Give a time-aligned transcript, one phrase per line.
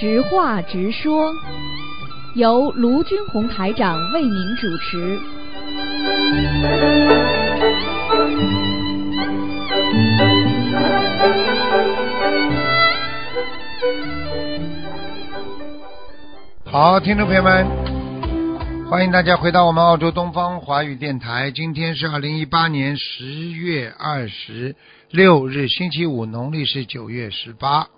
[0.00, 1.34] 直话直说，
[2.36, 5.18] 由卢军红台长为您主持。
[16.64, 17.66] 好，听众朋友们，
[18.88, 21.50] 欢迎大家回到我们澳洲东方华语电台。
[21.50, 24.76] 今天是二零一八年十月二十
[25.10, 27.88] 六日，星期五，农历是九月十八。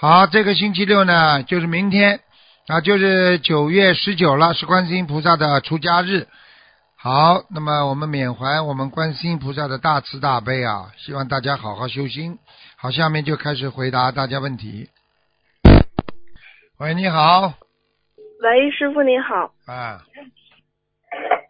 [0.00, 2.20] 好，这个星期六呢，就是明天
[2.68, 6.26] 啊，就是九月十九了，是观世音菩萨的出家日。
[6.96, 12.38] 好，那么我们缅怀我们观世音菩萨的大慈大悲啊，希望大家好好修心。
[12.78, 14.88] 好，下面就开始回答大家问题。
[16.78, 17.52] 喂，你好，
[18.40, 20.00] 喂，师傅你好，啊，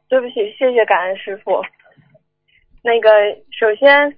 [0.09, 1.63] 对不起，谢谢感恩师傅。
[2.83, 3.09] 那个，
[3.57, 4.17] 首先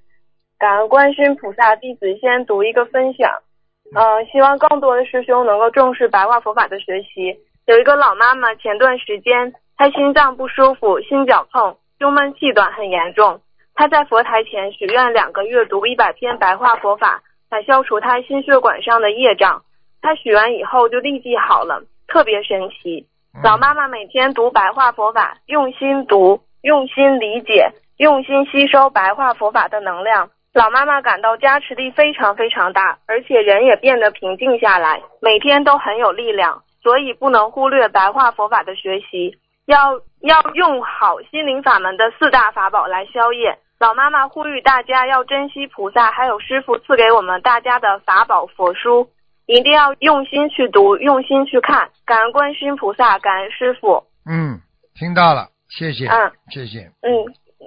[0.58, 3.30] 感恩观世音菩萨，弟子先读一个分享。
[3.94, 7.36] 嗯、希望更多的师兄能够重视白话佛法的学习。
[7.66, 13.40] 有一个老妈妈，前段时间她心脏不舒服，心绞痛，胸闷气短很严重。
[13.74, 19.62] 她在佛台前许愿两个月读一百篇白话佛法，来消除她心血管上的业障。
[20.00, 23.06] 她许完以后就立即好了，特别神奇。
[23.42, 30.30] 老妈妈每天读白话佛法，用心读，用心理解，用心吸收白话佛法的能量。
[30.52, 36.62] 老妈妈感到加持力非常非常大，而且人也变得平静下来，每天都很有力量。
[36.82, 43.56] 所以不能忽略白话佛法的学习，要要用好心灵法门的四大法宝来消业。
[43.78, 49.08] 老妈妈呼吁大家要珍惜菩萨还有师傅赐给我们大家的法宝佛书，
[49.46, 51.88] 一定要用心去读，用心去看。
[52.04, 54.04] 感恩观世音菩萨，感恩师傅。
[54.26, 54.60] 嗯，
[54.94, 57.10] 听到了，谢谢，嗯谢谢，嗯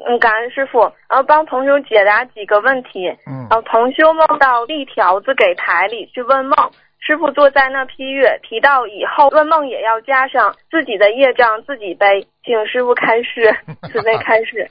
[0.07, 0.79] 嗯，感恩师傅。
[1.09, 3.07] 然后帮同修解答几个问题。
[3.27, 13.55] 嗯然后同修梦到立条子给台里去问梦，师傅坐在那批阅，提到以后问梦也要加上自己的业障自己背，请师傅 开示，
[13.91, 14.69] 慈悲开示。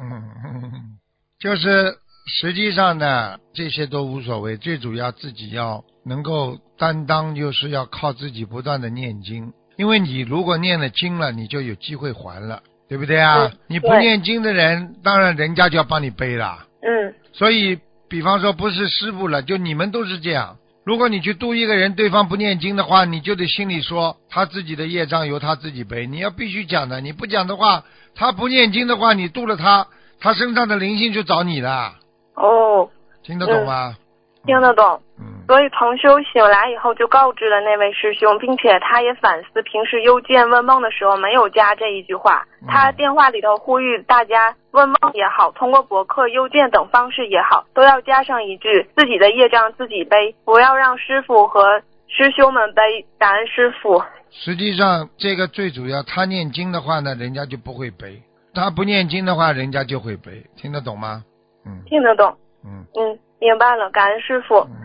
[0.00, 0.98] 嗯，
[1.40, 1.96] 就是
[2.26, 13.58] 实际上呢，这些都无所谓，最主要自己要能够担当，就是要靠自己不断的念经，因为你如果念了经了，你就有机会还了，对不对啊嗯？
[13.66, 16.66] 你不念经的人，当然人家就要帮你背了。
[16.82, 17.78] 嗯所以，
[18.08, 20.56] 比方说不是师傅了，就你们都是这样。
[20.84, 26.06] 如果你去度一个人，对方不念经的话，你就得心里说他自己的业障由他自己背。
[26.06, 27.84] 你要必须讲的，你不讲的话，
[28.14, 29.86] 他不念经的话，你度了他，
[30.18, 31.94] 他身上的灵性就找你了，
[32.34, 32.88] 哦，
[33.22, 33.96] 听得懂吗？
[34.46, 35.02] 听得懂。
[35.20, 42.46] 嗯所以彭修醒来以后就告知了那位师兄，并且他也反思平时邮件问梦的时候没有加这一句话。
[42.60, 53.06] 嗯他电话里头呼吁大家问梦也好，通过博客、邮件等方式也好，都要加上一句自己的业障自己背，不要让师傅和师兄们背。
[53.18, 54.02] 感恩师傅。
[54.30, 60.44] 实际上，这个最主要，他念经的话呢，人家就不会背；他不念经的话，人家就会背。
[60.56, 61.24] 听得懂吗？
[61.64, 62.36] 嗯听得懂？
[62.64, 63.88] 嗯嗯，明白了。
[63.90, 64.58] 感恩师傅。
[64.58, 64.77] 嗯，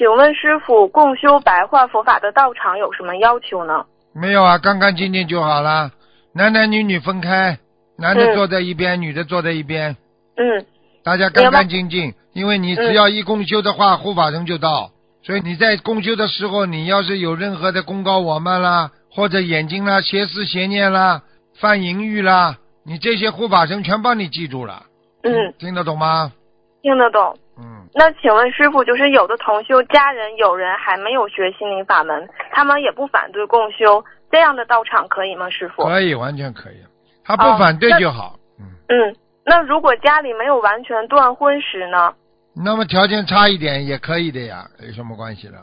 [0.00, 3.84] 请问师傅，共修白话佛法的道场有什么要求呢？
[4.14, 5.90] 没有啊，干干净净就好了。
[6.32, 7.58] 男男女女分开，
[7.98, 9.94] 男的嗯坐在一边，女的坐在一边，
[10.38, 10.64] 嗯
[11.04, 12.14] 大家干干净净。
[12.32, 14.90] 因为你只要一共修的话，护法神就到。
[15.22, 21.20] 所以你在共修的时候，你要是有任何的公告我慢啦，或者眼睛啦、邪思邪念啦、
[21.60, 22.56] 犯淫欲啦，
[22.86, 24.84] 你这些护法神全帮你记住了。
[25.24, 26.32] 嗯，听得懂吗？
[26.80, 27.36] 听得懂。
[27.60, 35.50] 嗯，那请问师傅，就是有的同修家人有人还没有学心灵法门，他们也不反对共修，这样的道场可以吗？
[35.50, 35.84] 师傅？
[35.84, 36.76] 可以，完全可以。
[37.24, 38.36] 他不哦反对就好。
[38.58, 42.14] 嗯，嗯，那如果家里没有完全断婚时呢？
[42.56, 45.58] 那么条件差一点也可以的呀，有什么关系的？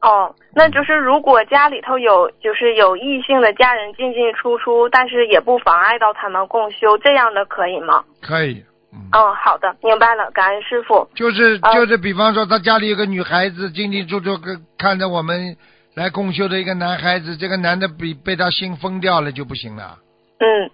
[0.00, 8.02] 哦，那就是如果家里头有就是有异性的家人进进出出，但是也不妨碍到他们共修，这样的可以吗？
[8.22, 8.64] 可以。
[8.92, 9.08] 嗯。
[9.12, 11.08] 嗯，好的，明白了，感恩师傅。
[11.14, 15.56] 就是啊就是，比方说他家里有个女孩子进进出出跟看着我们
[15.94, 19.98] 来共修的一个男孩子，这个男的被被他心疯掉了就不行了，
[20.38, 20.70] 嗯？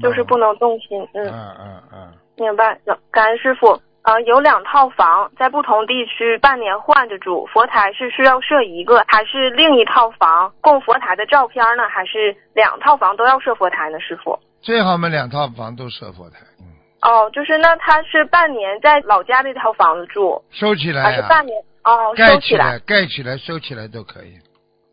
[0.00, 1.00] 就是不能动心。
[1.14, 1.52] 嗯嗯。
[1.60, 3.80] 嗯嗯，明白了，感恩师傅。
[4.02, 11.82] 呃，有两套房在不同地区半年换着住，佛台是需要设一个，还是另一套房供佛台的照片呢？
[11.90, 14.00] 还是两套房都要设佛台呢？
[14.00, 14.38] 师傅？
[14.62, 16.66] 最好嘛两套房都设佛台，嗯，
[17.02, 21.56] 哦，就是那他是半年在老家那套房子住，收起来呀、还是半年？
[21.84, 22.72] 哦，盖起收起来。
[22.72, 24.34] 来，盖起来，收起来都可以。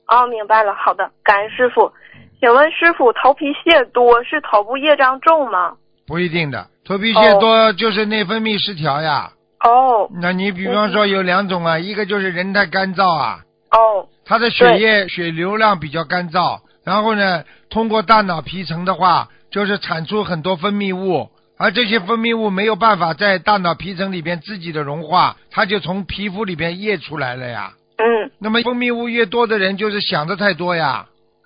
[0.08, 1.92] 哦，明白了，好的，感恩师傅。
[2.40, 5.74] 请问师傅，头皮屑多是头部业障重吗？
[6.06, 9.32] 不一定的，头皮屑多就是内分泌失调呀。
[9.64, 13.40] 哦那你比方说有两种啊，一个就是人太干燥啊，
[13.72, 27.74] 哦，他的血液血流量比较干燥，然后呢，通过大脑皮层的话，就是产出很多分泌物，而这些分泌物没有办法在大脑皮层里边自己的融化，它就从皮肤里边液出来了呀。
[27.98, 31.06] 嗯，那么分泌物越多的人，就是想的太多呀。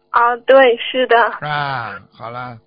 [0.10, 1.16] 啊，对，是的。
[1.48, 2.58] 啊，好了，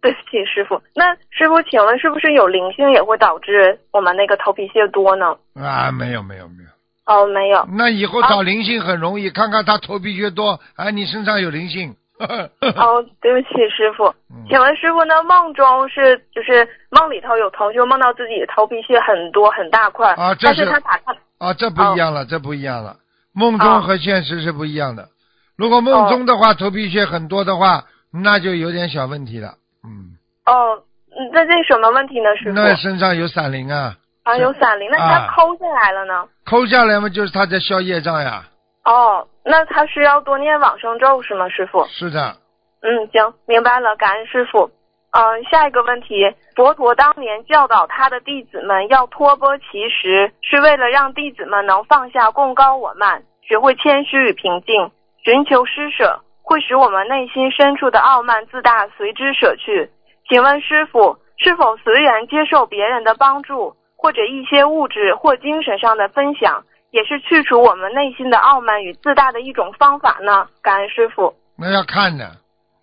[0.00, 0.80] 对不起，师傅。
[0.94, 5.36] 那师傅，请问是不是有灵性也会导致我们那个头皮屑多呢？
[5.54, 6.70] 啊，没有没有没有，
[7.14, 7.68] 哦，没有。
[7.76, 11.94] 那以后找灵性很容易，看看他头皮屑多，啊，你身上有灵性。
[12.76, 14.44] 哦，对不起，师傅嗯。
[14.48, 15.22] 请问师傅那？
[15.22, 22.96] 梦中是就是梦里头有同修梦到自己头皮屑很多很大块，啊这是是他打开啊，这不一样了，这不一样了。
[23.32, 25.08] 梦中哦和现实是不一样的。
[25.56, 29.54] 如果梦中的话，头皮屑很多的话，那就有点小问题了。
[29.84, 32.56] 嗯，哦，嗯那这什么问题呢，师傅？
[32.56, 33.94] 那身上有闪灵啊，
[34.24, 36.26] 啊，有闪灵，那啊他抠下来了呢？
[36.44, 38.42] 抠下来嘛，就是他在消业障呀。
[38.84, 41.84] 哦，那他需要多念往生咒是吗，师傅？
[41.86, 42.36] 是的，
[42.82, 44.70] 嗯，行，明白了，感恩师傅。
[45.12, 54.92] 嗯，下一个问题，佛陀当年教导他的弟子们要托钵乞食，是为了让弟子们能放下贡高我慢，学会谦虚与平静，
[55.24, 59.90] 寻求施舍，会使我们内心深处的傲慢自大随之舍去。
[60.28, 70.48] 请问师傅，是否随缘接受别人的帮助，或者一些物质或精神上的分享，也是去除我们内心的傲慢与自大的一种方法呢？
[70.62, 71.34] 感恩师傅。
[71.56, 72.36] 那要看的。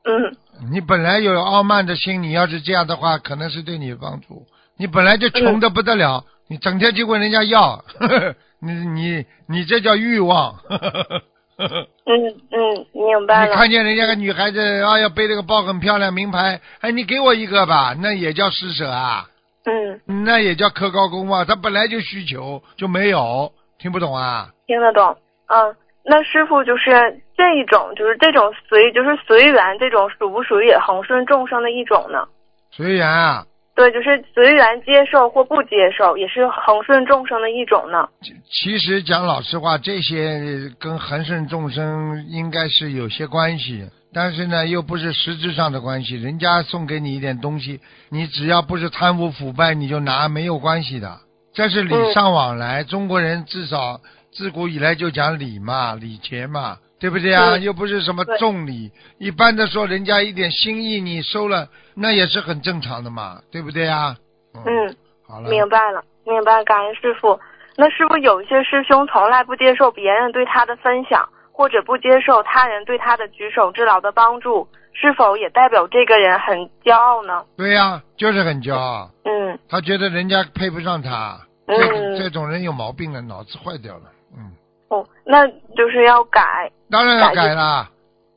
[0.06, 0.36] 嗯。
[0.72, 4.46] 你本来有傲慢的心，你要是这样的话，可能是对你有帮助。
[4.78, 10.54] 你本来就穷的不得了，你整天去问人家要，呵 呵你你你这叫欲望。
[10.54, 12.14] 呵呵呵呵嗯
[12.52, 13.48] 嗯，明白了。
[13.48, 19.28] 你看见人家个女孩子啊，要背这个包很漂亮，名牌，哎，你给我一个吧，那也叫施舍啊，
[19.66, 21.46] 嗯，那也叫克高功啊。
[21.46, 24.50] 他本来就需求就没有，听不懂啊？
[24.66, 25.16] 听得懂。
[25.48, 32.28] 嗯，那师傅就是这一种，就是这种随，就是随缘，这种属不属于也恒顺众生的一种呢？
[32.72, 33.46] 随缘啊，
[33.76, 38.10] 对，就是随缘接受或不接受，也是恒顺众生的一种呢。
[38.50, 46.16] 其实讲老实话，这些跟恒顺众生应该是有些关系，但是呢，又不是实质上的关系。
[46.16, 47.80] 人家送给你一点东西，
[48.10, 51.20] 你只要不是贪污腐败，你就拿，没有关系的。
[51.58, 54.00] 这是礼尚往来，中国人至少
[54.32, 57.58] 自古以来就讲礼嘛，礼节嘛，对不对啊？
[57.58, 64.16] 又不是什么重礼，一般的说，人家一点心意你收了，那也是很正常的嘛，对不对啊？
[64.54, 64.96] 嗯，
[65.28, 67.40] 好了，明白了，明白，感恩师傅。
[67.76, 77.44] 那师傅有一些师兄从来不接受别人对他的分享，或者不接受他人对他的举手之劳的帮助，是否也代表这个人很骄傲呢？
[77.58, 79.10] 对呀、就是很骄傲。
[79.26, 84.04] 嗯他觉得人家配不上他，这嗯这种人有毛病了，脑子坏掉了。
[84.36, 84.52] 嗯，
[84.90, 86.42] 哦，那就是要改。
[86.90, 87.90] 当然要改改啦。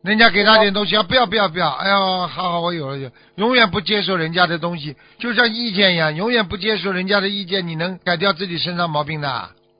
[0.02, 9.28] 人家给他点东西啊，不要不要不要，哎呀，好好我有了有，永远不接受人家的东西，就像意见一样，永远不接受人家的意见，你能改掉自己身上毛病的？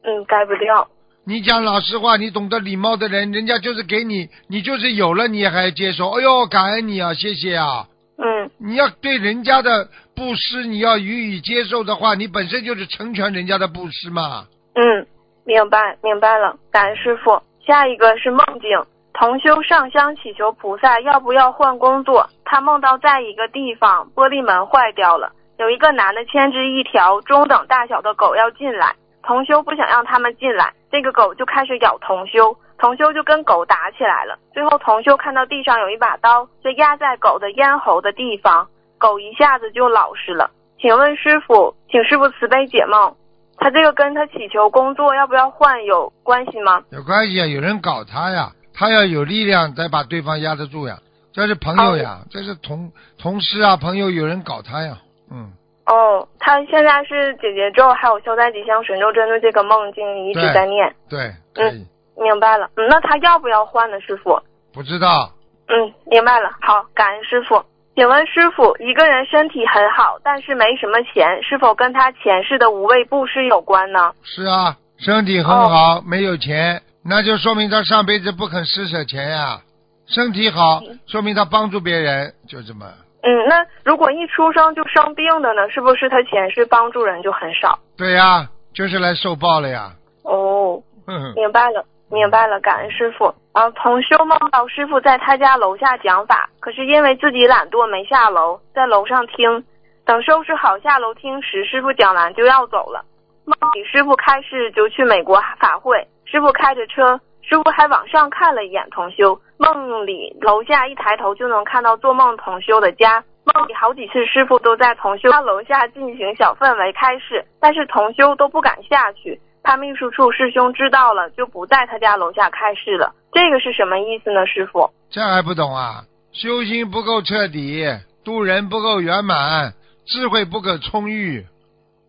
[0.05, 0.87] 嗯，改不掉。
[1.25, 7.87] 你讲老实话，你懂得礼貌的人，人家就是给你，你就是有了，你也还接受，哎呦，感恩你啊，谢谢啊。
[8.23, 9.88] 嗯你要对人家的
[10.21, 14.45] 布施，你要予以接受的话，你本身就是成全人家的布施嘛。
[14.75, 15.07] 嗯，
[15.47, 17.41] 明白明白了，感恩师傅。
[17.67, 18.85] 下一个是梦境，
[19.15, 22.29] 同修上香祈求菩萨要不要换工作。
[22.45, 34.39] 他梦到在一个地方玻璃门坏掉了，有一个男的牵着一条中等大小的狗要进来，同修不想让他们进来，这个狗就开始咬同修，同修就跟狗打起来了。
[34.53, 38.69] 最后同修看到地上有一把刀，就压在狗的咽喉的地方，
[39.00, 40.50] 狗一下子就老实了。
[40.78, 43.16] 请问师傅，请师傅慈悲解梦。
[43.57, 46.83] 他这个跟他祈求工作要不要换有关系吗？
[46.90, 50.99] 有关系啊，有人搞他呀，他要有力量再把对方压得住呀。
[51.33, 54.97] 这是朋友呀，这是同同事啊，朋友有人搞他呀，
[55.30, 55.52] 嗯，
[55.87, 62.71] 哦，他现在是姐姐咒还有消灾吉祥神咒针对这个梦境一直在念，对，可以，明白了。
[62.76, 64.40] 嗯，那他要不要换呢，师傅？
[64.73, 65.30] 不知道，
[65.69, 66.50] 嗯，明白了。
[66.62, 67.62] 好，感恩师傅。
[68.00, 74.14] 请问师傅，一个人身体很好，但是没什么钱，是否跟他前世的无畏布施有关呢？
[74.23, 79.61] 是啊，身体很好，没有钱，那就说明他上辈子不肯施舍钱呀。
[80.07, 82.87] 身体好，说明他帮助别人，就这么。
[83.23, 87.78] 嗯，那如果一出生就生病的呢，是不是他前世帮助人就很少？
[87.99, 89.92] 对呀，就是来受报了呀。
[90.23, 93.35] 哦，哼哼，明白了，明白了，感恩师傅。
[93.52, 99.64] 啊，同修梦到师傅在他家楼下讲法，可是因为自己懒惰没下楼，在楼上听。
[100.05, 103.05] 等收拾好下楼听时，师傅讲完就要走了。
[103.45, 113.23] 梦里师傅开示就去美国法会，师傅开着车师傅还往上看了一眼同修，梦里楼下一抬头就能看到做梦同修的家。
[113.45, 123.14] 梦里好几次师傅都在同修家楼下进行小氛围开示，但是同修都不敢下去，怕秘书处师兄知道了就不在他家楼下开示了。
[123.33, 124.90] 这个是什么意思呢，师傅？
[125.11, 126.05] 这还不懂啊？
[126.33, 127.85] 修心不够彻底，
[128.25, 129.73] 度人不够圆满，
[130.07, 131.45] 智慧不够充裕。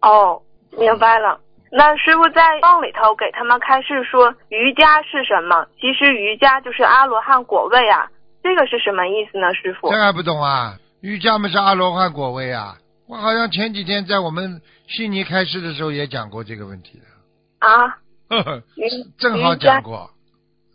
[0.01, 0.41] 哦，
[0.77, 1.39] 明白了。
[1.71, 5.65] 那师傅在梦里头给他们开示说瑜伽是什么？
[5.79, 8.09] 其实瑜伽就是阿罗汉果位啊，
[8.43, 9.97] 这个是什么意思呢，师傅这？
[9.97, 10.77] 还不懂啊？
[11.01, 12.75] 瑜伽嘛是阿罗汉果位啊！
[13.07, 17.05] 我好像前几天在我们悉尼开示的时候也讲过这个问题的，
[17.61, 17.87] 啊，
[18.29, 20.09] 呵呵，瑜正好讲过。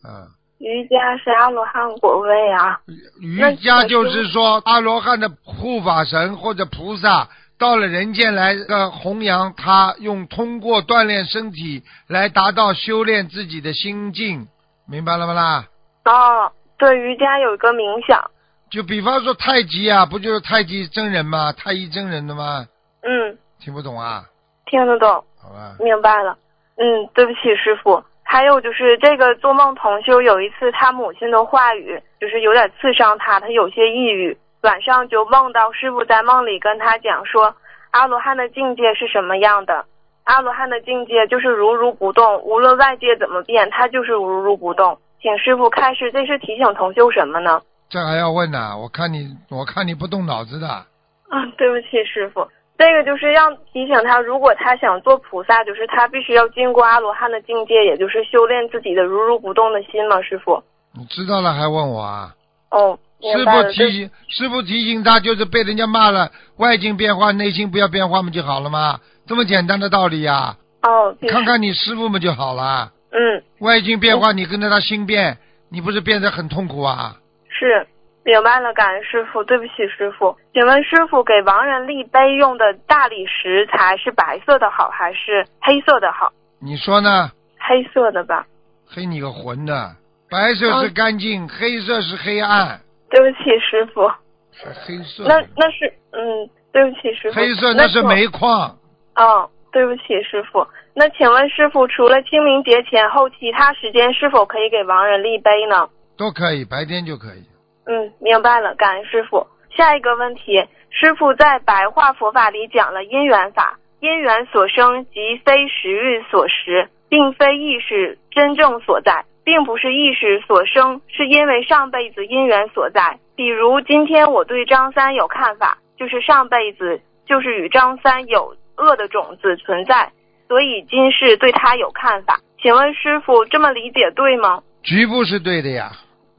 [0.05, 0.27] 嗯，
[0.59, 2.81] 瑜伽是阿罗汉果位啊。
[3.21, 7.29] 瑜伽就是说阿罗汉的护法神或者菩萨
[7.59, 14.47] 到了人间来呃弘扬他，用通过锻炼身体来达到修炼自己的心境，
[14.89, 15.67] 明白了吗啦？
[16.05, 18.31] 哦，对，瑜伽有一个冥想。
[18.71, 21.53] 就比方说太极啊，不就是太极真人吗？
[21.53, 22.67] 太乙真人的吗？
[23.03, 24.25] 嗯，听不懂啊？
[24.67, 25.09] 听得懂，
[25.41, 26.37] 好吧，明白了。
[26.77, 28.03] 嗯，对不起，师傅。
[28.23, 37.55] 还有就是这个做梦同修有一次他母亲的话语就是有点刺伤他，他有些抑郁，晚上就梦到师傅在梦里跟他讲说
[37.93, 39.85] 阿罗汉的境界是什么样的。
[40.25, 44.99] 阿罗汉的境界就是如如不动，无论外界怎么变，他就是如如不动。
[45.23, 47.63] 请师傅开示，这是提醒同修什么呢？
[47.89, 50.67] 这还要问呢、我看你，我看你不动脑子的。
[50.67, 52.47] 啊，对不起，师傅，
[52.79, 60.63] 这个就是要提醒他，如果他想做菩萨，就是他必须要经过阿罗汉的境界，也就是修炼自己的如如不动的心嘛，师傅。
[60.99, 62.35] 你知道了还问我啊？
[62.71, 72.93] 哦，师傅提醒，师傅提醒他，就是被人家骂了，外境变化，内心不要变化不就好了吗，这么简单的道理呀、哦，看看你师傅不就好了。
[73.13, 75.39] 嗯，外境变化，你跟着他心变，
[75.71, 77.17] 你不是变得很痛苦啊？
[77.49, 77.87] 是
[78.27, 79.45] 明白了，感恩师傅。
[79.45, 86.33] 对不起，师傅，请问师傅给亡人立碑用的大理石材是白色的好还是黑色的好？
[86.59, 87.31] 你说呢？
[87.57, 88.45] 黑色的吧。
[88.85, 89.95] 黑你个魂的！
[90.29, 92.81] 白色是干净，黑色是黑暗，
[93.11, 94.11] 对不起，师傅。
[94.51, 95.41] 是黑色那。
[95.57, 97.37] 那是嗯，对不起，师傅。
[97.39, 98.77] 黑色那是煤矿，
[99.15, 100.67] 哦，对不起，师傅。
[100.95, 105.89] 那请问师傅，除了清明节前后，其他时间是否可以给亡人立碑呢？
[106.19, 107.45] 都可以，白天就可以。
[107.87, 109.47] 嗯，明白了，感恩师傅。
[109.77, 123.19] 下一个问题，师傅在白话佛法里讲了因缘法，因缘所生即非时日所识，并非意识真正所在，并不是意识所生，是因为上辈子因缘所在。
[123.37, 130.11] 比如今天我对张三有看法，就是上辈子就是与张三有恶的种子存在，
[130.49, 132.41] 所以今世对他有看法。
[132.61, 134.63] 请问师傅这么理解对吗？
[134.83, 135.93] 局部是对的呀，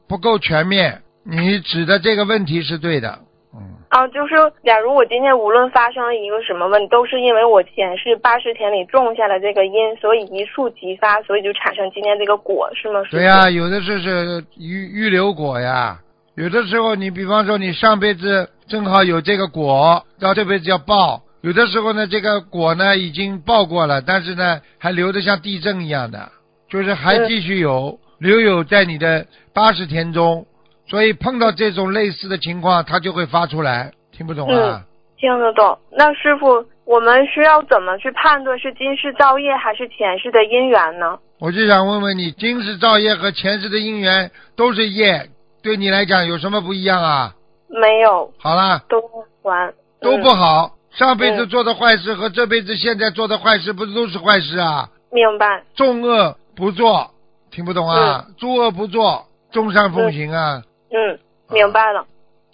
[0.10, 1.04] 不够全面。
[1.29, 3.19] 你指的这个问题是对的，
[3.53, 13.01] 嗯，啊，就是假如我今天无论发生了一个什么问题，都是因为我前世八十天里种下了这个因，所以一触即发，所以就产生今天这个果，是吗？
[13.12, 16.00] 对呀、有的是是预预留果呀，
[16.36, 26.31] 有的时候你比方说你上辈子正好有这个果，到这辈子要报；有的时候呢，这个果呢已经报过了，但是呢还留的像地震一样的，
[26.69, 27.27] 就是还嗯。
[27.27, 30.46] 继续有留有在你的八十天中，
[30.88, 34.84] 所以碰到这种类似的情况，他就会发出来，听不懂啊？
[35.17, 35.77] 听得懂。
[35.91, 41.17] 那师傅，我们需要怎么去判断是今世造业还是前世的因缘呢？
[41.39, 45.29] 我就想问问你，今世造业和前世的因缘都是业，
[45.62, 47.34] 对你来讲有什么不一样啊？
[47.67, 49.01] 没有，好啦，都
[49.44, 50.72] 还都不嗯好。
[50.91, 54.89] 上辈子嗯做的坏事和这辈子现在做的坏事，不是都是坏事啊？
[55.12, 55.63] 明白。
[55.75, 57.12] 众恶不作，
[57.51, 58.25] 听不懂啊？
[58.38, 60.63] 诸恶不作，众善奉行啊！
[60.91, 62.06] 嗯，明白了，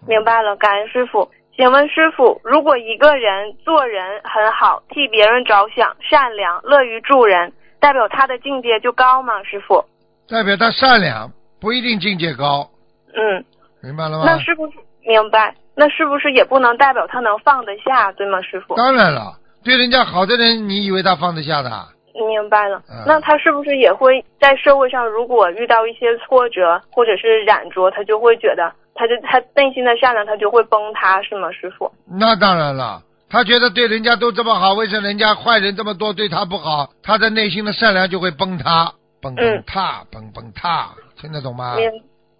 [0.08, 1.30] 明白了，感恩师傅。
[1.56, 9.44] 请问师傅，如果一个人做人很好，替别人着想，善良，乐于助人，代表他的境界就高吗？
[9.44, 9.86] 师傅？
[10.28, 12.68] 代表他善良，不一定境界高，
[13.13, 13.46] 嗯，
[13.84, 14.24] 明白了吗？
[14.25, 14.74] 那是不是
[15.06, 15.56] 明白？
[15.75, 18.74] 那是不是也不能代表他能放得下，对吗，师傅？
[18.75, 21.70] 当然了，对人家好的人，你以为他放得下的？
[22.13, 23.03] 明白了嗯。
[23.05, 31.91] 那他是不是也会在社会上，如果遇到一些挫折或者是染着，他就会觉得，他就他内心的善良，他就会崩塌，是吗，师傅？
[32.05, 36.89] 那当然了，他觉得对人家都这么好，为什么人家坏人这么多，对他不好？
[37.01, 40.89] 他的内心的善良就会崩塌，崩塌，崩崩塌，
[41.20, 41.75] 听得懂吗？
[41.75, 41.89] 明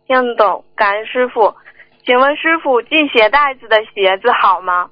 [0.06, 1.54] 听得懂，感恩师傅。
[2.06, 4.90] 请问师傅，系鞋带子的鞋子好吗？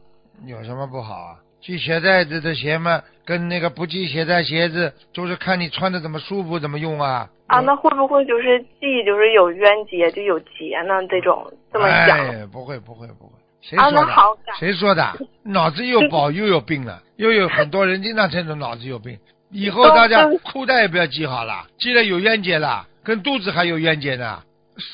[0.47, 1.35] 有什么不好啊？
[1.61, 7.29] 系鞋带子的鞋嘛，跟那个不系鞋带鞋子，就是看你穿的怎么舒服怎么用啊。
[7.47, 11.05] 啊，那会不会就是系就是有冤结就有结呢？
[11.09, 12.17] 这种这么想？
[12.17, 14.05] 哎，不会不会不会，谁啊，说的？
[14.07, 15.13] 那好，感谁说的？
[15.43, 19.17] 脑子又饱又有病了， 又有很多人经常这种脑子有病。
[19.51, 24.41] 以后大家裤带也不要系好了，系了有冤结了，跟肚子还有冤结呢，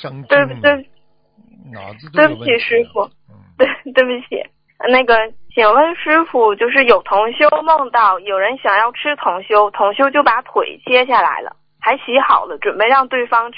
[0.01, 0.89] 神经对对？
[1.71, 4.43] 脑子都对不起，有问题师傅了。，嗯，对对不起。
[4.89, 5.17] 那个，
[5.53, 13.57] 请问师傅，就是有同修梦到有人想要吃同修，同修就把腿切下来了，还洗好了，准备让对方吃。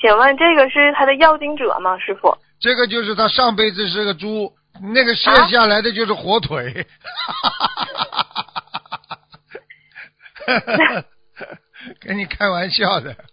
[0.00, 2.36] 请问这个是他的要经者吗，师傅？
[2.60, 4.52] 这个就是他上辈子是个猪，
[4.94, 6.86] 那个卸啊下来的就是火腿。
[12.00, 13.14] 跟你开玩笑的。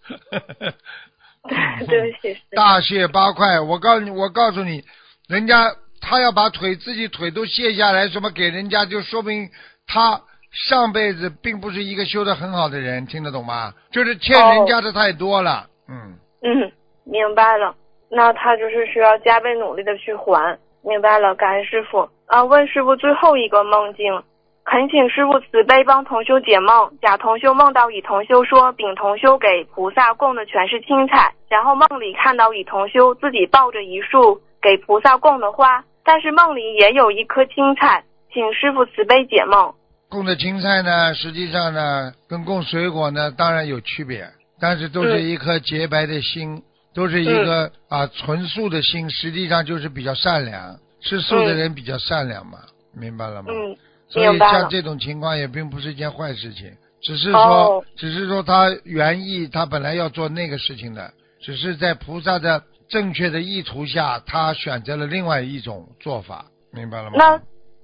[1.87, 2.37] 对不起。
[2.55, 4.83] 大卸八块，我告诉你，我告诉你，
[5.27, 9.49] 人家他要把腿自己腿都卸下来，什么给人家，就说明
[9.87, 10.19] 他
[10.51, 13.73] 上辈子并不是一个修的很好的人，听得懂吗？
[13.89, 16.71] 就是欠人家的太多了，嗯，嗯，
[17.05, 17.73] 明白了。
[18.09, 20.59] 那他就是需要加倍努力的去还。
[20.83, 22.09] 明白了，感恩师傅。
[22.25, 24.21] 啊，问师傅最后一个梦境，
[24.65, 26.91] 恳请师傅慈悲帮同修解梦。
[27.01, 39.73] 甲同修梦到乙同修说，丙同修给菩萨供的全是青菜，然后梦里看到乙同修自己抱着一束给菩萨供的花，但是梦里也有一颗青菜，请师傅慈悲解梦。
[40.09, 44.27] 供的青菜呢，实际上呢，跟供水果呢，当然有区别，
[44.59, 46.61] 但是都是嗯一颗洁白的心，
[46.93, 52.59] 都是一个、啊纯素的心，实际上就是比较善良，吃素的人比较善良嘛，
[52.93, 53.49] 明白了吗？
[53.49, 53.75] 嗯，
[54.07, 54.37] 所以。
[54.37, 62.61] 像这种情况也并不是一件坏事情，只是说，哦只是说他原意他本来要做那个事情的，只是在菩萨的
[62.93, 67.15] 正确的意图下，他选择了另外一种做法，明白了吗？
[67.17, 67.41] 那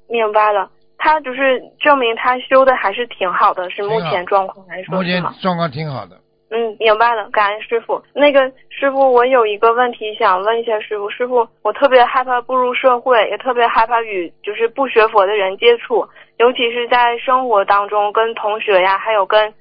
[0.08, 5.04] 明白了，他就是证明他修的还是挺好的，是目前状况来说目？
[5.04, 6.16] 前状况挺好的，
[6.52, 8.00] 嗯，明白了，感恩师傅。
[8.14, 11.10] 那个师傅，我有一个问题想问一下师傅。
[11.10, 16.08] 师傅，我特别害怕步入社会，也特别害怕与就是不学佛的人接触，
[16.38, 19.52] 尤其是在生活当中跟同学呀，还有跟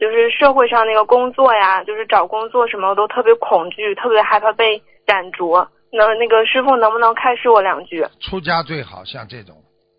[0.00, 5.68] 就是社会上那个工作呀，就是找工作什么，我都特别恐惧，特别害怕被染着。
[5.92, 8.06] 那那个师傅能不能开示我两句？
[8.20, 9.56] 出家最好，像这种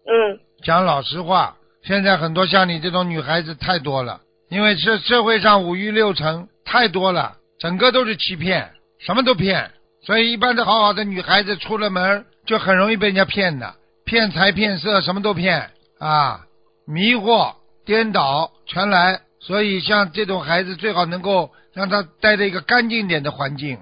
[0.07, 9.69] 嗯讲老实话，现在很多像你这种女孩子太多了，因为社社会上五欲六尘太多了，整个都是欺骗，什么都骗，
[10.03, 16.45] 所以一般的好好的女孩子出了门就很容易被人家骗的，骗财骗色，什么都骗啊，
[16.87, 17.53] 迷惑、
[17.85, 19.19] 颠倒全来。
[19.41, 23.79] 所以像这种孩子最好能够让他待在一个干净点的环境，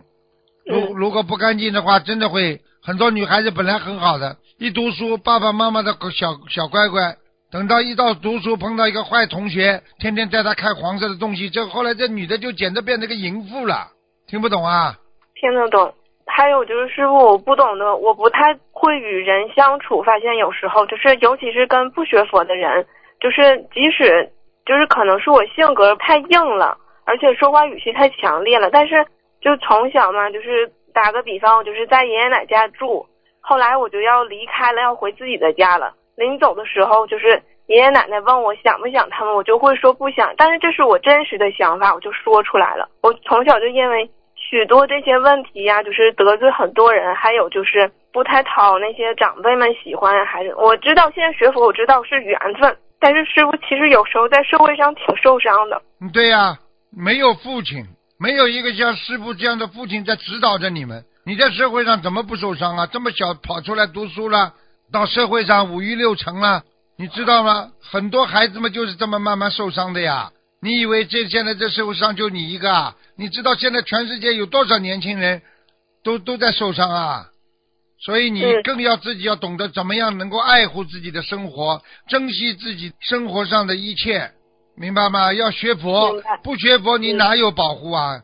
[0.65, 7.17] 如嗯如果不干净的话，真的会很多女孩子本来很好的，一读书，爸爸妈妈的小小乖乖，
[7.51, 13.87] 等到一到读书碰到一个坏同学，天天带他看黄色的东西，这后来这女的就简直变成个淫妇了，
[14.27, 14.97] 听不懂啊？
[15.35, 15.93] 听得懂。
[16.25, 22.85] 还有就是师傅，我不懂的，我不太会与人相处，发现有时候就是，尤其是跟不学佛的人，
[23.19, 24.31] 就是即使
[24.69, 29.03] 就是可能是我性格太硬了，而且说话语气太强烈了，但是
[29.41, 33.03] 就从小嘛，就是打个比方，我就是在爷爷奶奶家住，
[33.41, 35.95] 后来我就要离开了，要回自己的家了。
[36.15, 42.87] 临走的时候，就是爷爷奶奶问我想不想他们，我就会说不想，但是这是我真实的想法，我就说出来了。
[43.01, 44.07] 我从小就因为
[44.49, 55.79] 许多这些问题呀、就是得罪很多人，还有就是不太讨那些长辈们喜欢，还是我知道现在学佛，我知道是缘分，但是师傅其实有时候在社会上挺受伤的。
[56.11, 56.57] 对呀、
[56.89, 57.85] 没有父亲，
[58.17, 62.87] 没有一个像师傅这样的父亲在指导着你们，你在社会上怎么不受伤啊？
[62.87, 64.53] 这么小跑出来读书了，
[64.91, 66.63] 到社会上五欲六尘了，
[66.97, 67.69] 你知道吗？
[67.79, 70.31] 很多孩子们就是这么慢慢受伤的呀。
[70.61, 72.95] 你以为这现在这社会上就你一个啊？
[73.15, 75.41] 你知道现在全世界有多少年轻人
[76.03, 77.25] 都都在受伤啊？
[77.99, 84.31] 所以你嗯更要自己要懂得怎么样能够爱护自己的生活，珍惜自己生活上的一切，
[84.75, 85.33] 明白吗？
[85.33, 88.21] 要学佛，不学佛你嗯哪有保护啊？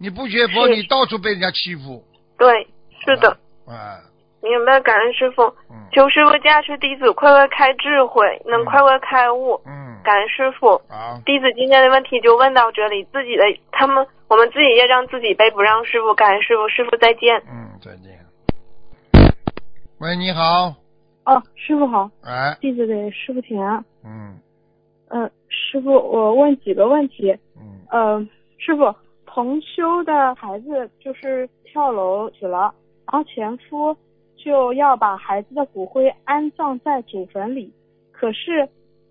[0.00, 2.02] 你不学佛，你到处被人家欺负。
[2.38, 2.66] 对，
[3.04, 3.28] 是的，
[3.66, 4.00] 啊，
[4.42, 5.42] 明白，感恩师傅。
[5.70, 9.60] 嗯求师傅加持弟子快快开智慧，能嗯快快开悟。
[9.66, 10.80] 嗯，感恩师傅。
[10.88, 16.14] 好，弟子今天的问题就问到这里，自己的他们我们自己也让自己背，不让师傅。
[16.14, 17.42] 感恩师傅，师傅再见。
[17.48, 18.18] 嗯，再见。
[19.98, 20.74] 喂，你好，
[21.24, 23.84] 哦，师傅好，哎，弟子给师傅请安。
[24.04, 24.38] 嗯
[25.08, 27.36] 嗯、师傅，我问几个问题。
[27.56, 28.20] 嗯呃，
[28.58, 28.94] 师傅，
[29.26, 32.72] 同修的孩子就是跳楼死了，
[33.10, 33.96] 然后前夫
[34.36, 37.72] 就要把孩子的骨灰安葬在祖坟里，
[38.12, 38.68] 可是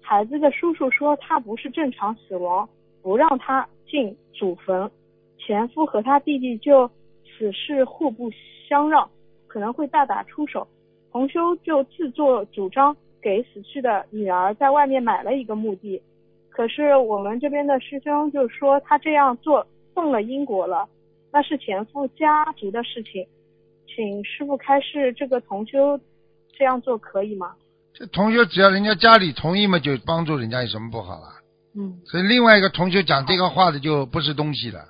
[0.09, 2.69] 孩子的叔叔说他不是正常死亡，
[3.01, 4.89] 不让他进祖坟。
[5.37, 6.89] 前夫和他弟弟就
[7.25, 8.31] 此事互不
[8.69, 9.09] 相让，
[9.47, 10.65] 可能会大打出手。
[11.11, 16.01] 同修就自作主张给死去的女儿在外面买了一个墓地，
[16.49, 20.87] 可是我们这边的师兄就说他这样做动了因果了，
[21.33, 23.27] 那是前夫家族的事情，
[23.93, 25.99] 请师傅开示，这个同修
[26.53, 27.53] 这样做可以吗？
[27.97, 31.33] 这同学只要人家家里同意嘛，就帮助人家有什么不好啦？
[31.75, 34.85] 嗯所以另外一个同学讲这个话的就不是东西了，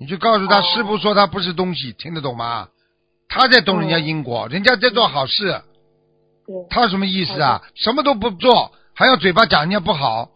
[0.00, 2.68] 你就告诉他，哦师傅说他不是东西，听得懂吗？
[3.28, 5.62] 他在动人家因果，人家在做好事，
[6.44, 7.62] 对，他什么意思啊？
[7.76, 10.30] 什么都不做，还要嘴巴讲人家不好，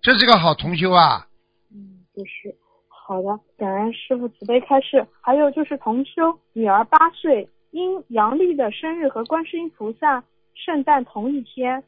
[0.00, 1.26] 这是个好同修啊！
[1.70, 2.56] 嗯，就是
[2.88, 5.06] 好的，感恩师傅慈悲开示。
[5.20, 11.82] 还有就是同修女儿八岁，因阳历的生日和观世音菩萨圣诞同一天，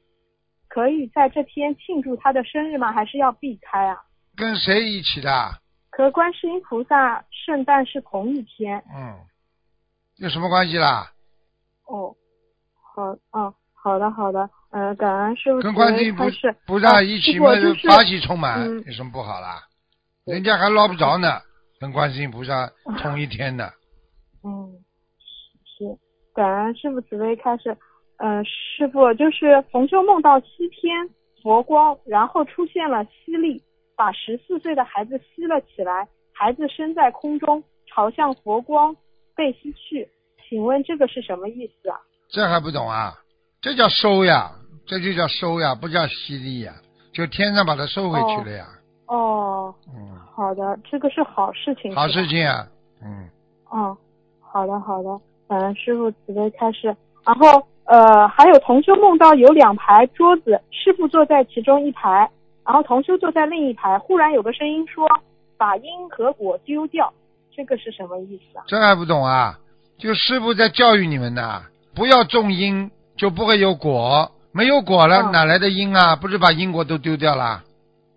[0.68, 2.92] 可以在这天庆祝他的生日吗？
[2.92, 3.96] 还是要避开啊？
[4.36, 5.30] 跟谁一起的？
[5.90, 9.16] 和观世音菩萨圣诞是同一天嗯，
[10.16, 11.12] 有什么关系啦？
[11.86, 12.14] 哦。
[12.94, 16.56] 好，哦，好的，好的，嗯、感恩师傅慈跟观世音菩悲开示。
[16.66, 19.62] 菩萨一起嘛，就是法喜充满，嗯有什么不好啦？
[20.24, 21.40] 人家还捞不着呢，
[21.80, 22.70] 跟观世音菩萨
[23.02, 23.68] 同一天呢。
[24.44, 24.78] 嗯，
[25.64, 25.98] 是
[26.32, 27.76] 感恩师傅慈悲开示。
[28.18, 31.10] 嗯、师傅就是同修梦到西天
[31.42, 33.62] 佛光，然后出现了吸力，
[33.96, 38.96] 把十四岁的孩子吸了起来，孩子身在空中，朝向佛光
[39.34, 40.08] 被吸去。
[40.48, 41.98] 请问这个是什么意思啊？
[42.28, 43.14] 这还不懂啊？
[43.60, 44.52] 这叫收呀，
[44.86, 46.72] 这就叫收呀，不叫吸力呀，
[47.12, 48.66] 就天上把它收回去了呀。
[49.06, 51.94] 哦，嗯，好的，这个是好事情。
[51.94, 52.66] 好事情啊。
[53.02, 53.28] 嗯，
[53.70, 53.96] 哦，
[54.40, 56.94] 好的好的，感恩师傅慈悲开示。
[57.26, 62.30] 然后呃，还有同修梦到有两排桌子，师傅坐在其中一排，
[62.64, 63.98] 然后同修坐在另一排。
[63.98, 65.06] 忽然有个声音说
[65.58, 67.12] ：“把因和果丢掉。”
[67.54, 68.64] 这个是什么意思啊？
[68.66, 69.58] 这还不懂啊？
[69.98, 71.62] 就师傅在教育你们呢，
[71.94, 74.30] 不要种因，就不会有果。
[74.50, 76.16] 没有果了，嗯哪来的因啊？
[76.16, 77.62] 不是把因果都丢掉了？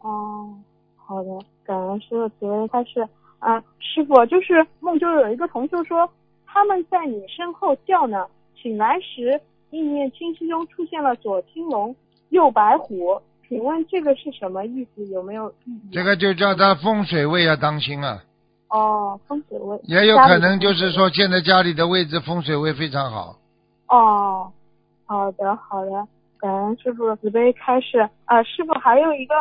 [0.02, 0.50] 哦，
[0.96, 1.30] 好的，
[1.66, 3.08] 感恩师傅慈悲开示。
[3.40, 6.10] 啊，师傅就是梦中有一个同修说
[6.48, 8.26] 他们在你身后叫呢，
[8.60, 11.96] 醒来时意念清晰中出现了左青龙、
[12.30, 15.06] 右白虎，请问这个是什么意思？
[15.08, 15.92] 有没有意义啊？
[15.94, 18.24] 这个就叫他风水位要当心啊。
[18.70, 23.38] 哦，风水位也有可能就是说现在家里的位置风水位非常好。
[23.88, 24.52] 哦，
[25.06, 28.10] 好的好的，感恩师傅慈悲开示。
[28.26, 29.34] 啊，师傅还有一个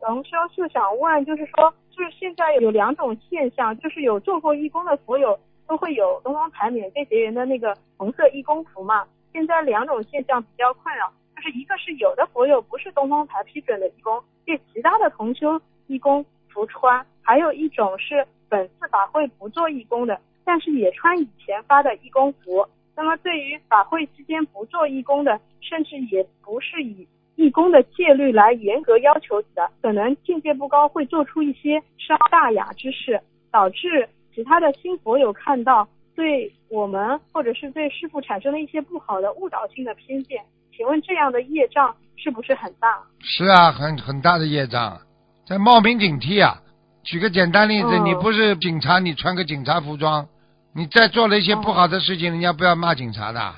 [0.00, 9.04] 同修就想问，就是说，就是现在有两种现象，就是有做过义工的所有都会有东方台免费结缘的那个红色义工服嘛。
[9.32, 22.66] 现在两种现象比较困扰，就是一个是有的佛友不是东方台批准的义工，被其他的同修义工服穿；还有一种是本次法会不做义工的，但是也穿以前发的义工服。
[22.94, 33.18] 那么对于法会期间不做义工的，甚至也不是以义工的戒律来严格要求的，可能境界不高，会做出一些伤大雅之事，
[33.50, 40.42] 导致其他的新佛友看到对我们或者是对师傅产生了一些不好的误导性的偏见。
[40.76, 43.02] 请问这样的业障是不是很大？
[43.20, 44.98] 是啊，很很大的业障，
[45.46, 46.60] 在冒名顶替啊。
[47.04, 50.28] 举个简单例子，嗯你不是警察，你穿个警察服装，
[50.74, 53.54] 你再做了一些不好的事情，人家不要骂警察的，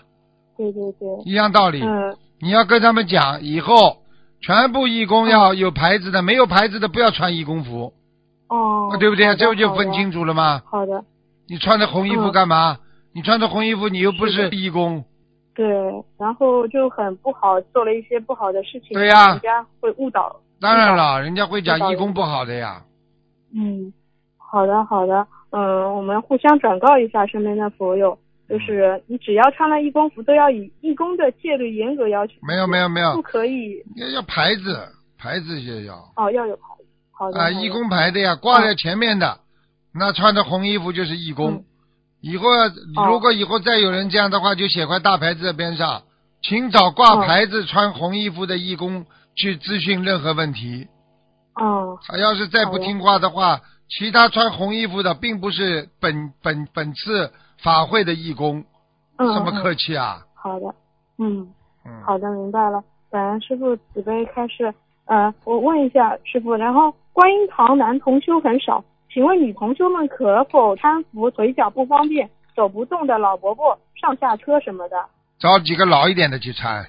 [0.57, 1.83] 对对对，一样道理。
[1.83, 3.99] 嗯，你要跟他们讲，以后
[4.41, 7.93] 全部义工要有牌子的，没有牌子的不要穿义工服，
[8.49, 9.37] 哦，对不对？
[9.37, 10.63] 这不就分清楚了吗？
[10.65, 11.05] 好的，
[11.49, 12.79] 你穿着红衣服嗯干嘛？
[13.13, 15.05] 你穿着红衣服，你又不是义工，
[15.55, 15.65] 对，
[16.19, 20.35] 然后就很不好，做了一些不好的事情，对呀人家会误导。
[20.61, 22.83] 当然了，人家会讲义工不好的呀。
[23.55, 23.93] 嗯，
[24.37, 32.33] 好的好的，嗯，我们互相转告一下身边的佛友，就是你只要穿了义工服，都要以义工的戒律严格要求。
[32.43, 36.85] 没有没有没有不可以要要牌子，牌子也要哦，要有牌子。
[37.13, 37.39] 好的。
[37.39, 39.39] 啊，义工牌的呀，挂在前面的，
[39.95, 41.53] 那穿着红衣服就是义工。
[41.53, 41.65] 嗯
[42.27, 42.47] 以后
[43.07, 46.05] 如果以后再有人这样的话，就写块大牌子在边上，
[46.41, 49.05] 请找挂牌子、穿红衣服的义工
[49.35, 50.89] 去咨询任何问题。
[51.55, 57.31] 哦，他要是再不听话的话，其他穿红衣服的并不是本本本次
[57.63, 58.65] 法会的义工，
[59.19, 60.23] 嗯，这么嗯客气啊？
[60.35, 60.75] 好的，
[61.19, 61.47] 嗯，
[61.85, 62.83] 嗯，好的，明白了。
[63.11, 64.73] 感恩师傅慈悲开示。
[65.05, 68.83] 呃，我问一下师傅，然后观音堂男同修很少，
[69.15, 75.09] 请问女同修们可否搀扶腿脚不方便、走不动的老伯伯上下车什么的？
[75.39, 76.85] 找几个老一点的去搀，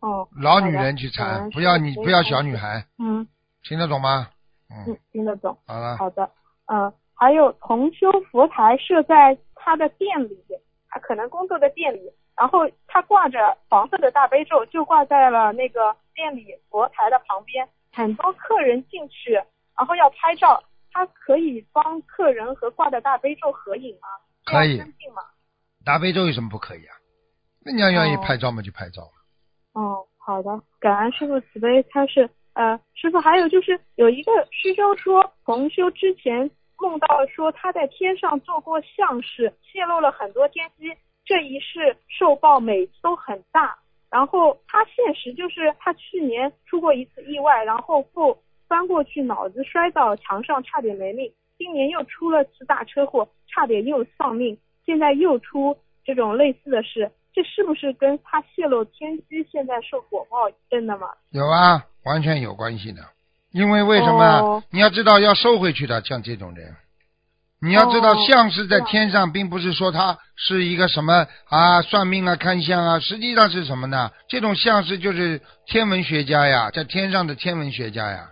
[0.00, 3.26] 哦，老女人去好缠，的不要你不要嗯小女孩，嗯
[3.62, 4.28] 听得懂吗？
[4.70, 5.56] 嗯嗯，，听得懂。
[5.66, 6.30] 好了，好的，
[6.66, 10.38] 嗯，还有同修佛台设在他的店里，
[10.90, 12.00] 他可能工作的店里，
[12.36, 17.66] 然后他挂着黄色的大悲咒，就挂在了那个店里佛台的旁边。
[17.94, 19.32] 很多客人进去，
[19.74, 24.08] 然后要拍照，他可以帮客人和挂的大悲咒合影吗？
[24.44, 25.22] 可以吗？
[25.84, 26.96] 大悲咒有什么不可以啊？
[27.64, 29.02] 那你要愿意哦拍照嘛就拍照。
[29.72, 32.28] 哦，好的，感恩师傅慈悲开示。
[32.54, 40.92] 呃，师傅还有就是有一个师兄说，同修之前梦到说他在天上做过相事，泄露了很多天机，
[41.24, 43.78] 这一世受报每次都很大。
[44.10, 48.36] 然后他现实就是他去年出过一次意外，然后不
[48.70, 51.28] 翻过去，脑子摔到墙上，差点没命。
[51.58, 54.56] 今年又出了次大车祸，差点又丧命。
[54.86, 61.08] 现在又出这种类似的事，这是不是跟他泄露天机，现在受果报真的吗？
[61.30, 63.02] 有啊，完全有关系的。
[63.50, 64.24] 因为为什么？
[64.38, 66.76] 哦你要知道要收回去的，像这种人，
[67.60, 74.12] 你要知道哦相是在天上，并不是说他是一个什么啊算命啊看相啊，实际上是什么呢？
[74.28, 78.30] 这种相是就是天文学家呀，在天上的天文学家呀。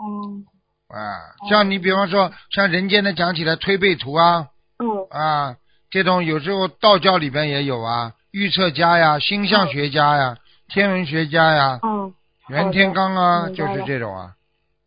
[0.00, 0.44] 嗯
[0.88, 5.56] 啊，像你比方说，像人间的讲起来推背图啊，嗯啊，
[5.90, 10.36] 这种有时候道教里边也有啊，预测家呀、星象学家呀、
[10.68, 12.14] 天文学家呀、嗯
[12.48, 14.32] 袁天罡啊，就是这种啊，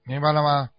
[0.07, 0.69] 明白了吗？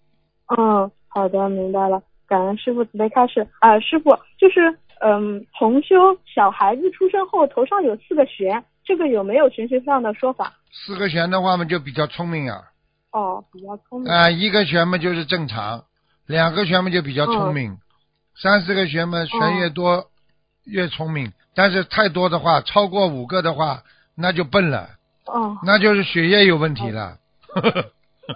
[0.58, 2.02] 嗯，好的，明白了。
[2.26, 3.46] 感恩师傅慈悲开始。
[3.60, 5.94] 啊、师傅就是嗯，同修
[6.26, 10.52] 小孩子出生后头上有四个弦，这个有没有玄学上的说法？
[10.72, 12.60] 四个弦的话嘛，就比较聪明啊，
[13.12, 14.12] 哦，比较聪明。
[14.12, 15.84] 啊，一个玄门就是正常，
[16.26, 17.78] 两个玄门就比较聪明，
[18.36, 20.06] 三四个玄门玄越多、
[20.64, 23.82] 越聪明，但是太多的话，超过五个的话，
[24.16, 24.88] 那就笨了，
[25.26, 27.18] 哦那就是血液有问题了。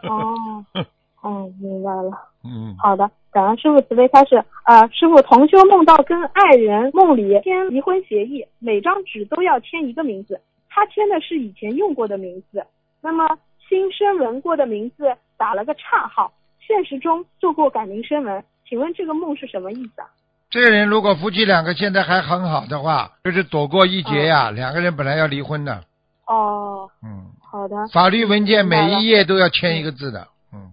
[0.08, 0.64] 哦
[1.22, 2.10] 哦，明白了。
[2.44, 4.44] 嗯，好的，感恩师傅慈悲开示。
[4.62, 12.66] 啊、师傅同修梦到跟爱人梦里签离婚协议，每张纸都要签一个名字，他签的是以前用过的名字，
[13.00, 20.08] 那么新生文过的名字打了个叉号，现实中做过改名声文，请问这个梦是什么意思啊？
[20.48, 24.50] 这个人如果夫妻两个现在还很好的话，就是躲过一劫呀。
[24.50, 25.82] 两个人本来要离婚的，
[26.26, 30.70] 哦，嗯，好的，法律文件每一页都要签一个字的，嗯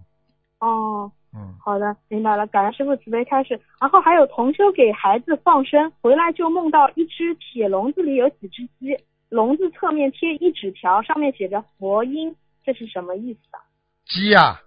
[0.60, 3.60] 哦，嗯，好的，明白了，感恩师傅慈悲开始。
[3.80, 8.96] 然后还有同修给孩子放生，回来就梦到一只铁笼子里有几只鸡，
[9.28, 13.60] 笼子侧面贴一纸条，上面写着佛音，这是什么意思啊？
[14.06, 14.60] 鸡呀、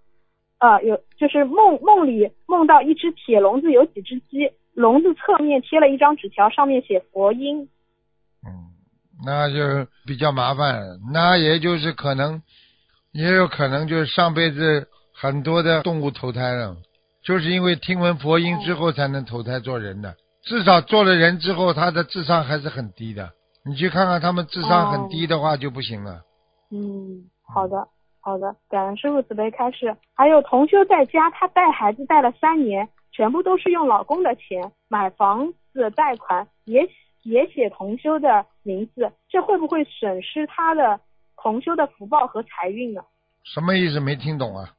[0.60, 7.70] 啊，有就是梦梦里梦到一只铁笼子有几只鸡，笼子侧面贴了一张纸条，上面写佛音。
[8.46, 8.72] 嗯，
[9.26, 12.42] 那就比较麻烦，那也就是可能，
[13.12, 16.78] 也有可能就是上辈子很多的动物投胎了，
[17.24, 23.34] 就是因为听闻佛音之后才能投胎做人的，至少做了人之后，他的智商还是很低的。
[23.66, 26.22] 你去看看他们智商很低的话就不行了。
[26.72, 27.88] 嗯，好的，
[28.20, 29.96] 好的，感恩师傅慈悲开示。
[30.14, 36.88] 还有同修在家，他带孩子带了三年，全部都是用老公的钱买房子贷款，也
[37.24, 41.00] 也写同修的名字，这会不会损失他的
[41.36, 43.02] 同修的福报和财运呢？
[43.44, 44.00] 什么意思？
[44.00, 44.74] 没听懂啊？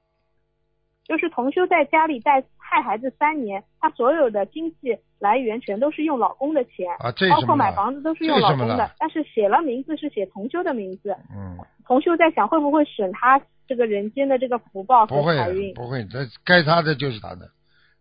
[1.08, 7.40] 就是同修在家里带害孩子三年，她所有的经济来源全都是用老公的钱，啊，这包？
[7.40, 15.72] 括买房子都是用老公的，但是写了名字是写同修的名字，嗯，同修在想会不会损他这个人间的这个福报和不会的财运？
[15.72, 17.48] 不会，这该他的就是他的，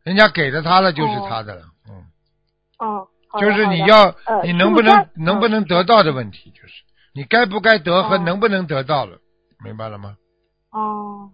[0.03, 1.61] 人家给了他的就是他的了。
[1.89, 2.03] 嗯，
[2.79, 9.17] 嗯，好的就是你要、呃你能不能能不能得到的问题，就是你该不该得和哦能不能得到了，
[9.63, 10.17] 明白了吗？
[10.71, 11.31] 哦，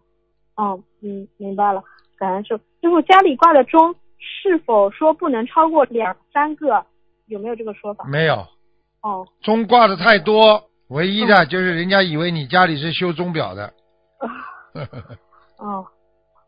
[0.56, 1.84] 哦，嗯，明白了，
[2.18, 2.64] 感恩师傅。
[2.82, 6.86] 师傅家里挂的钟是否说不能超过两三个？
[7.28, 8.06] 有没有这个说法？
[8.06, 8.46] 没有，
[9.02, 13.74] 哦，钟挂的太多，唯一的就是人家以为你家里是修钟表的。
[15.58, 15.86] 哦，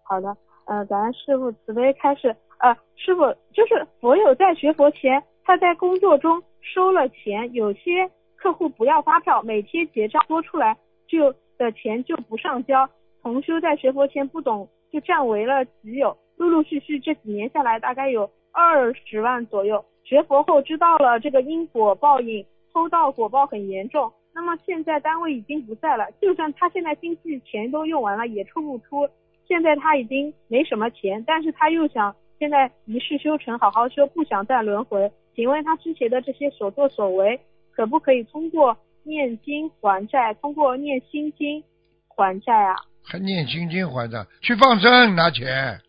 [0.04, 2.36] 好的，呃，感恩师傅慈悲开示。
[2.60, 3.22] 呃，师傅
[3.54, 10.76] 就是佛友在学佛前，他在工作中收了钱，有些客户不要发票，每天结账多出来
[11.08, 12.90] 就的钱就不上交。
[13.26, 19.84] 同修在学佛前不懂，就占为了己有，陆陆续续这几年下来，大概有二十万左右。
[20.04, 24.14] 学佛后知道了这个因果报应，偷盗果报很严重。
[24.32, 29.10] 那么现在单位已经不在了，就算他现在经济钱都用完了，也出不出。
[29.48, 35.12] 现在他已经没什么钱，但是他又想现在一世修成，好好修，不想再轮回。
[35.34, 37.40] 请问他之前的这些所作所为，
[37.72, 41.64] 可不可以通过念经还债，通过念心经
[42.08, 42.76] 还债啊？
[43.08, 45.82] 还念心经还的，去放生拿钱。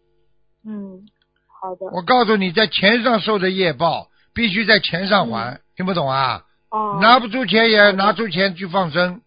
[0.65, 1.07] 嗯，
[1.47, 1.87] 好的。
[1.87, 6.45] 我告诉你，在钱上受的业报，必须在钱上还，嗯听不懂啊？
[6.71, 9.21] 哦，拿不出钱也拿出钱去放生。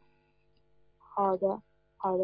[0.98, 1.48] 好的，
[1.98, 2.24] 好的，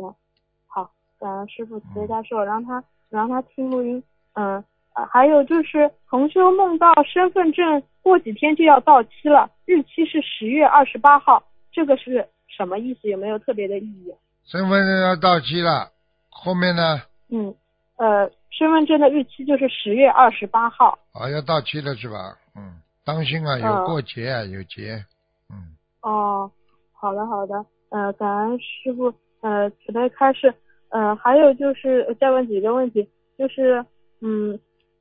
[0.67, 4.04] 好，感恩师傅慈悲加持，我让他让他听录音。
[4.34, 13.08] 嗯，呃还有就是同修梦到身份证过几天就要到期了，日期是十月二十八号，这个是什么意思？
[13.10, 14.13] 有没有特别的意义？
[14.46, 15.90] 身份证要到期了，
[16.30, 17.02] 后面呢？
[17.30, 17.54] 嗯，
[17.98, 21.00] 呃，身份证的日期就是十月二十八号。
[21.14, 22.38] 啊，要到期了是吧？
[22.56, 25.04] 嗯，当心啊，有嗯过节啊，有节。
[25.50, 26.52] 嗯，哦，
[26.94, 30.54] 好的好的，呃，感恩师傅，呃，慈悲开示，
[30.90, 33.84] 呃，还有就是呃再问几个问题，就是，
[34.22, 34.60] 嗯，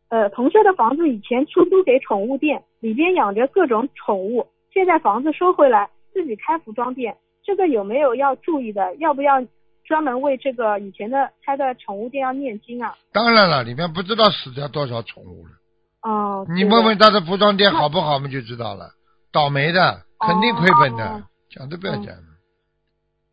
[0.09, 8.95] 呃，同学的房子以前出租给宠物店，里边养着各种宠物，现在房子收回来，自己开服装店，这个有没有要注意的？
[8.97, 9.35] 要不要
[9.85, 12.95] 专门为这个以前的开的宠物店要念经啊？
[13.13, 15.53] 当然了，里面不知道死掉多少宠物了。
[16.03, 18.91] 哦，你问问他的服装店好不好，我们就知道了。
[19.33, 22.23] 倒霉的，肯定亏本的哦，讲都不要讲了。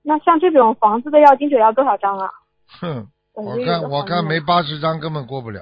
[0.03, 2.29] 那像这种房子的要经者要多少张啊？
[2.79, 5.61] 哼，我看我看没八十张根本过不了。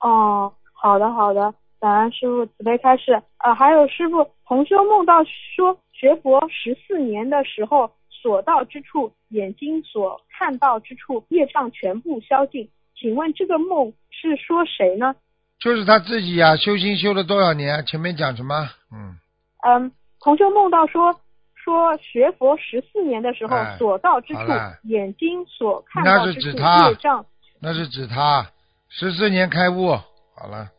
[0.00, 3.22] 哦，好的好的，感恩师傅慈悲开示。
[3.38, 5.14] 呃，还有师傅，同修梦到
[5.56, 12.70] 说学佛十四年的时候，所到之处，眼睛所看到之处，业障全部消尽。
[12.94, 15.16] 请问这个梦是说谁呢？
[15.58, 17.84] 就是他自己呀、修心修了多少年？
[17.84, 18.70] 前面讲什么？
[18.92, 19.18] 嗯，
[19.66, 21.12] 嗯，同修梦到说
[21.56, 24.40] 说学佛十四年的时候，哎所到之处，
[24.84, 27.26] 眼睛所看到之处，业障。
[27.60, 28.46] 那是指他
[28.88, 29.88] 十四年开悟，
[30.36, 30.70] 好了，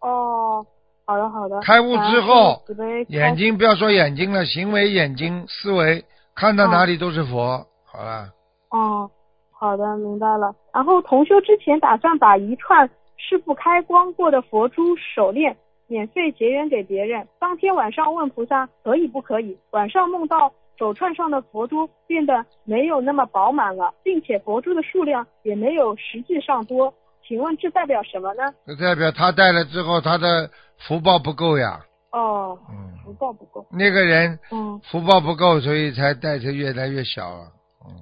[0.00, 0.66] 哦，
[1.06, 1.60] 好的好的。
[1.60, 2.60] 开悟之后
[3.08, 8.28] 眼睛不要说眼睛了，行为、眼睛、思维，看到哪里都是佛，好了。
[8.70, 9.08] 哦，
[9.52, 10.54] 好的，明白了。
[10.74, 17.26] 然后同修之前打算把一串师傅开光过的佛珠手链免费结缘给别人。
[17.38, 26.92] 当天晚上问菩萨可以不可以，晚上梦到手串上的佛珠变得没有那么饱满了，并且佛珠的数量也没有实际上多。
[27.26, 28.42] 请问这代表什么呢？
[28.66, 31.80] 这代表他戴了之后，他的福报不够呀。
[32.12, 33.66] 哦，嗯，福报不够。
[33.70, 37.52] 那个人嗯福报不够，所以才带着越来越小了。
[37.84, 37.92] 嗯，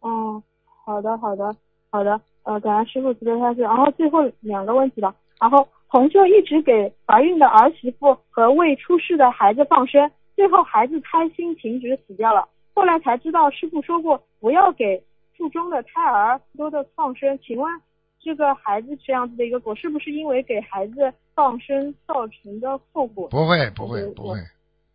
[0.00, 0.42] 哦，
[0.84, 1.56] 好的，好的，
[1.90, 3.62] 好的，呃，感恩师傅慈悲开示。
[3.62, 5.14] 然后最后两个问题了。
[5.40, 12.46] 然后同修一直给怀孕的儿媳妇和未出世的孩子放生，最后孩子胎心停止死掉了。
[12.74, 15.02] 后来才知道师傅说过不要给
[15.36, 17.38] 腹中的胎儿多的放生。
[17.38, 17.80] 请问
[18.22, 23.28] 这个孩子这样子的一个果，是不是因为给孩子放生造成的后果？
[23.28, 24.38] 不会，不会嗯，不会，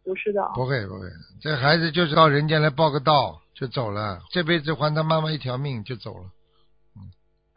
[0.04, 0.54] 不是的啊。
[0.56, 1.08] 不会，不会。
[1.42, 6.24] 这孩子就是到人间来报个到就走了，这辈子还他妈妈一条命就走了。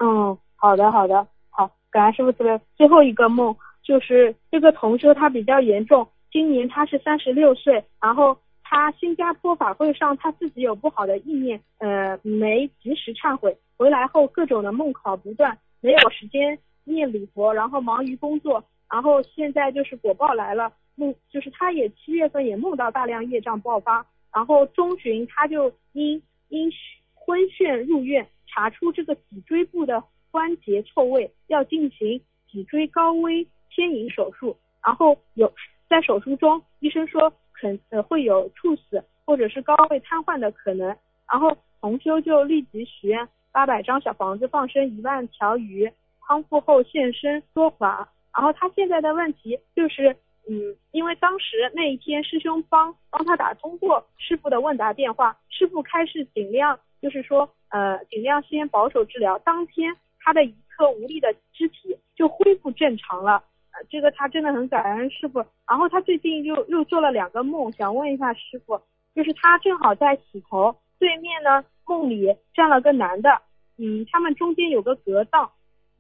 [0.01, 2.61] 嗯，好的，好的，好，感恩师傅慈悲。
[2.77, 26.71] 最后一个梦就是这个同修他比较严重，今年他是三十六岁，然后他新加坡法会上他自己有不好的意念，呃，没及时忏悔，回来后各种的梦考不断，没有时间念礼佛，然后忙于工作，然后现在就是果报来了，梦就是他也七月份也梦到大量业障爆发，然后中旬他就因因
[27.15, 32.21] 昏眩入院，查出这个脊椎部的关节错位，要进行
[32.53, 34.55] 脊椎高危牵引手术。
[34.85, 35.51] 然后有
[35.89, 40.95] 在手术中，医生说可呃会有猝死或者是高位瘫痪的可能。
[41.33, 45.91] 然后同修就立即许愿八百张小房子放生一万条鱼，
[46.27, 48.09] 康复后现身说法。
[48.33, 50.17] 然后他现在的问题就是，
[50.49, 59.37] 嗯，因为当时那一天师兄帮帮他打通过师傅的问答电话，师傅开始尽量就是说，呃，尽量先保守治疗。
[59.41, 63.43] 当天他的一侧无力的肢体就恢复正常了，
[63.89, 65.45] 这个他真的很感恩师傅。
[65.69, 68.81] 然后他最近又又做了两个梦，想问一下师傅，
[69.13, 73.43] 就是他正好在洗头，对面呢梦里站了个男的，
[73.79, 75.51] 嗯，他们中间有个隔档，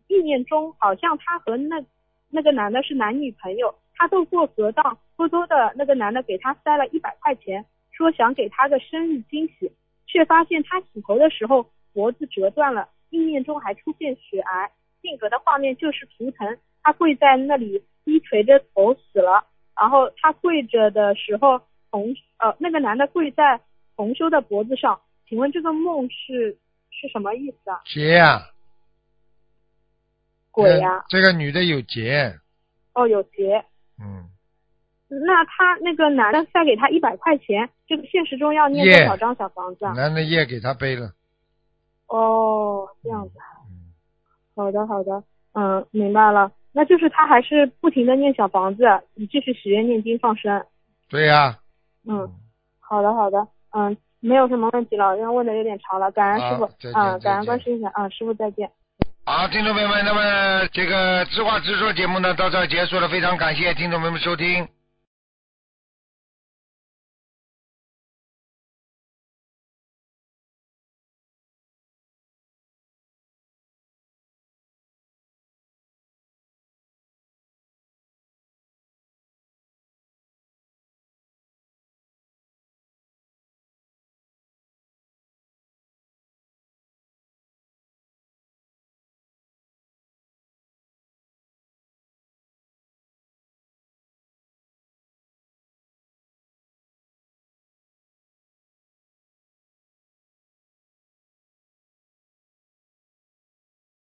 [0.06, 1.82] 意念中好像他和那
[2.28, 9.72] 那个男的是男女朋友，他透过隔档偷偷的那个男的给他塞了一百块钱，说想给他个生日惊喜，
[10.06, 14.70] 却发现他洗头的时候脖子折断了，意念中还出现血癌，
[15.02, 19.44] 定格的画面就是图腾，他跪在那里低垂着头死了，
[19.80, 23.60] 然后他跪着的时候，同呃那个男的跪在
[24.00, 24.98] 同修的脖子上，
[25.28, 26.56] 请问这个梦是
[26.88, 27.82] 是什么意思啊？
[27.84, 28.46] 劫呀、
[30.50, 32.34] 鬼呀、这个女的有劫，
[32.94, 33.62] 哦有劫，
[34.00, 34.24] 嗯，
[35.06, 39.92] 那他那个男的再给他一百块钱，这个现实中要念多少张小房子啊？
[39.92, 41.12] 男的业给他背了。
[42.06, 43.34] 哦，这样子。
[43.68, 43.92] 嗯
[44.56, 45.22] 好的，好的，
[45.52, 46.50] 嗯，明白了。
[46.72, 48.82] 那就是他还是不停的念小房子，
[49.12, 50.64] 你继续许愿、念经、放生。
[51.10, 51.58] 对呀、
[52.08, 52.32] 嗯，
[52.78, 56.64] 好的，好的，嗯，没有什么问题了，因为问的有点长了，感恩师傅
[56.94, 58.70] 嗯，感恩见观世音菩萨，嗯，师傅再见。
[59.24, 64.66] 好，听众朋友们，那么这个知话直说节目呢到这儿结束了，非常感谢听众朋友们收听。